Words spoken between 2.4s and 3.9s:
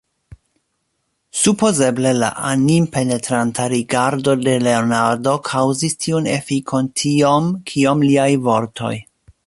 animpenetranta